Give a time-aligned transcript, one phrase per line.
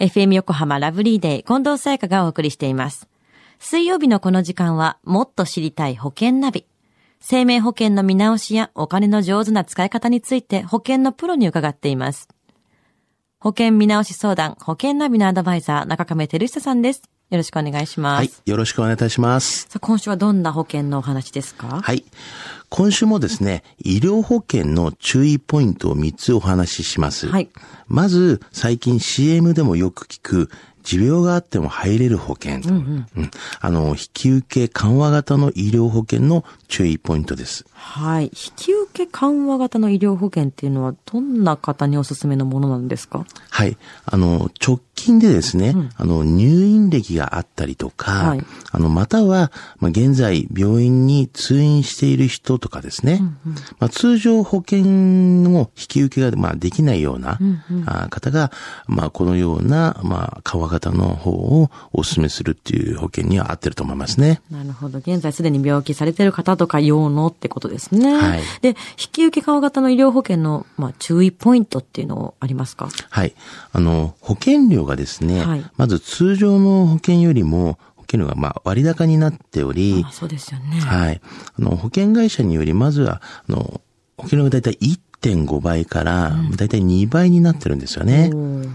[0.00, 3.08] FM 横浜ラブリーデイ近藤沙耶香がお送りしています。
[3.58, 6.66] 水曜日のこの時間はもっと知りたい保険ナビ。
[7.18, 12.28] 生命保険の見直しやお金の上手な使い方について保険のプロに伺っています。
[13.40, 17.02] 保険見直し相談、保険ナビのアドバイザー、中亀照久さんです。
[17.30, 18.18] よろしくお願いします。
[18.18, 18.30] はい。
[18.46, 19.62] よろしくお願いいたします。
[19.62, 21.80] さあ今週はどんな保険のお話ですか？
[21.82, 22.04] はい。
[22.70, 27.28] 今週もですね、医療保険の注意ポイントを3つお話しします。
[27.28, 27.50] はい。
[27.86, 30.50] まず、最近 CM でもよく聞く、
[30.88, 32.60] 持病があっても入れる保険。
[32.66, 33.06] うん
[33.60, 37.66] あの、引き受け緩和型の医療保険の注意ポイントです。
[37.74, 38.24] はい。
[38.24, 43.26] 引き受け緩和型の医療保険っていうのはどんな方におすすめのものなんですか？
[43.50, 43.76] はい。
[44.06, 53.20] あの、直近でですね、あの、入院歴があったりとか、はいあの、または、まあ、現在、病院に通院している人とかですね、
[53.78, 54.80] まあ、通常保険
[55.52, 57.38] を引き受けが、まあ、できないような、
[57.86, 58.50] あ方が、
[58.86, 64.40] まあ、このような、まあ、緩和型方の方をお勧めするっていう保険には合ってると思いますね。
[64.50, 64.98] なるほど。
[64.98, 68.14] 現在すでに病気されてる方とか用のってことですね。
[68.16, 68.74] はいで、引
[69.12, 73.34] き受け緩和型の医療保険の、まあ、注意ポイントっていうのありますかはい。
[73.72, 80.80] あの、保険料がですね、はいまず通常の保険よりも、保険料がまあ割高になっており、あそうですよね。
[80.80, 81.20] はい。
[81.58, 83.80] あの、保険会社により、まずは、あの、
[84.16, 84.78] 保険料がだいたい
[85.22, 88.30] 1.5倍から、だいたい2倍になってるんですよね。
[88.32, 88.70] おー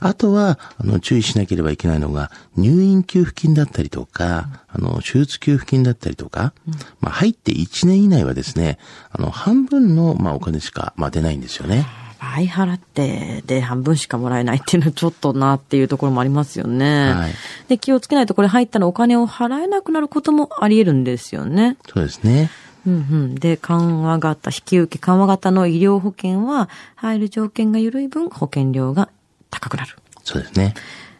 [0.00, 6.52] あとは、あの、注意しなければいけないのが、入院給付金だったりとか、あの、手術給付金だったりとか、
[7.00, 8.78] まあ、入って1年以内はですね、
[9.10, 11.86] あの、半分の、まあ、お金しか、まあ、出ないんですよね。
[12.18, 17.12] 倍払って、で、半分しかもらえないっていうのはちょっとなっていうところもありますよね。
[17.12, 17.32] はい
[17.68, 21.76] で、気をつけないとこれ入ったらお金を払えなくなることもあり得るんですよね。
[21.86, 22.50] そうですね。
[22.86, 23.34] うんうん。
[23.34, 29.08] で、緩和型、引き受け緩和型の医療保険は、入る条件が緩い分、保険料が
[29.54, 29.96] 高くなる。
[30.24, 30.74] そうですね。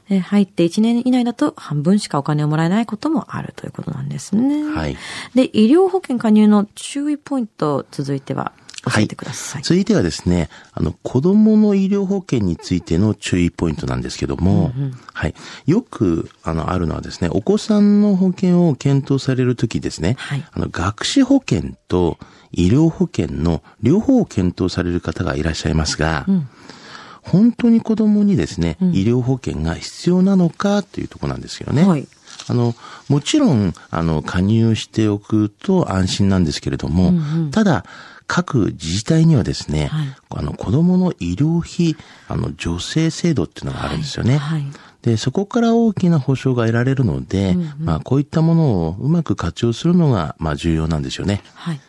[0.08, 4.64] で入って1年以内だと半分しかお金をもらえないこともあるということなんですね。
[4.64, 4.96] はい。
[5.34, 8.52] で、医療保険加入の注意ポイント、続いては
[8.84, 9.62] 教えてください。
[9.62, 14.72] 続いてはですね、あの、子供の医療保険についての注意ポイントなんですけども、
[15.14, 15.34] はい。
[15.66, 22.18] よく、あの、あるのはですね、お子さんの保険を検討されるときですね、はいあの、学資保険と
[22.52, 26.26] 医療保険の両方を検討される方がいらっしゃいますが、
[27.24, 31.84] 本当に子供にですね、医療保険が必要なのかというところなんですよね。
[31.84, 32.06] はい。
[32.48, 32.74] あの、
[33.08, 37.12] もちろん、あの、加入しておくと安心なんですけれども、
[37.50, 37.84] ただ、
[38.26, 41.96] 各自治体にはですね、はいあの、子供の医療費、
[42.28, 44.36] あの、助成制度っていうのがあるんですよね。
[44.36, 44.64] はい。
[45.02, 51.42] で、そこから大きな保障が得られるので、まあ、こういったものをうまく活用するのが、まあ、重要なんですよね。
[51.54, 51.80] はい。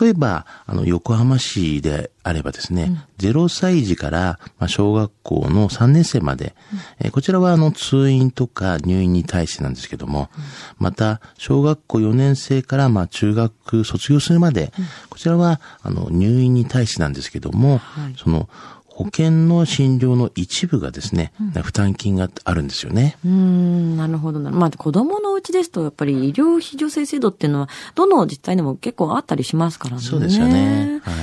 [0.00, 6.54] 例えば、あの、横浜市であればですね、0歳児から、まあ、小学校の3年生まで、
[7.00, 10.30] えーこちらは、あの、通院とか入院に対してなんですけども、
[10.78, 14.72] また、小学校4年生から、まあ、中学卒業するまで、
[15.10, 18.14] こちらは、あの、入院に対してなんですけども、はい。
[18.16, 18.48] その、
[18.98, 21.32] 保険の診療の一部がですね、
[21.62, 23.16] 負担金があるんですよね。
[23.24, 24.50] うーん、なるほどな。
[24.50, 30.02] まあ、子供のうちですと、やっぱり医療費助成制度っていうのは、どの自治体でも結構あったりしますからね。
[30.02, 31.00] そうですよね。
[31.04, 31.14] はい。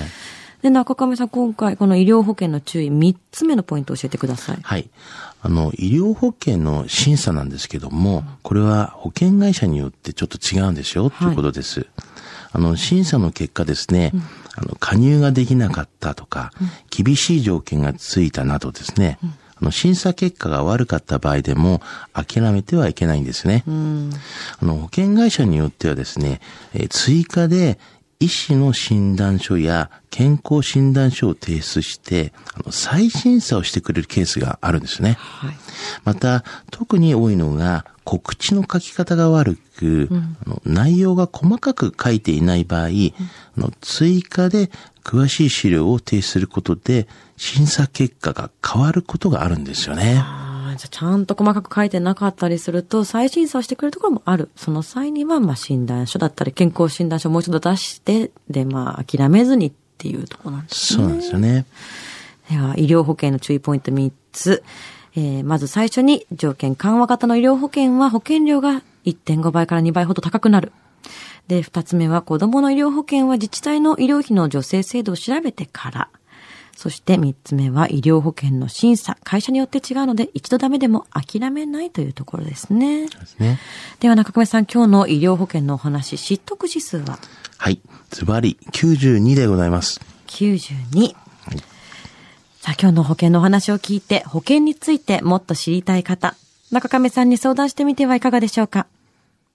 [0.61, 4.57] で、中亀さん、今回、この医療保険の注意、3つ目のポイントを教えてください。
[4.63, 4.89] はい。
[5.41, 11.87] あの、医療保険の審査なんですけども、これは保険会社によってちょっと違うんですよ、ということです。
[12.53, 14.13] あの、審査の結果ですね、
[14.55, 16.51] あの、加入ができなかったとか、
[16.89, 19.19] 厳しい条件がついたなどですね、
[19.61, 21.81] あの、審査結果が悪かった場合でも
[22.13, 23.63] 諦めてはいけないんですね。
[23.67, 24.11] うん。
[24.61, 26.41] あの、保険会社によってはですね、
[26.73, 27.79] えー追加で
[28.19, 35.17] 医師の診断書や健康診断書を提出して、あの再審査をしてくれるケースがあるんですね。
[35.19, 35.55] はい。
[36.03, 40.09] また、特に多いのが、告知の書き方が悪く、
[40.45, 42.89] あの内容が細かく書いていない場合、あ
[43.59, 44.69] の追加で
[45.03, 50.23] 詳しい資料を提出することで、審査結果が変わることがあるんですよね。
[50.75, 54.49] じゃあちゃんと細かく書いてなかったりすると、再審査をしてくれるところもある。
[54.55, 61.03] その際には、まあ、診断書だったり、健康診断書をもう一度出して、で、まあ、諦めずにっていうところなんですね。
[61.03, 61.65] そうなんですよね。
[62.49, 64.63] では、医療保険の注意ポイント3つ。
[65.17, 70.73] えーまず最初に、条件緩和型の医療保険は保険料が1.5倍から2倍ほど高くなる。
[71.47, 76.09] で、2つ目は、子供の医療保険は自治体の医療費の助成制度を調べてから。
[76.75, 79.17] そして3つ目は医療保険の審査。
[79.23, 83.07] 会社によって違うので、一度ダメでも諦めないというところですね。
[83.07, 83.59] ですね。
[84.01, 87.17] では中込さん、今日の医療保険のお話、知得指数は？
[87.57, 87.79] はい。
[88.09, 90.01] ズバリ92でございます。
[90.27, 91.15] 92。
[92.59, 96.35] さあ今日の保険のお話を聞いて保険についてもっと知りたい方、
[96.71, 98.87] 中亀さんに相談してみてはいかがでしょうか？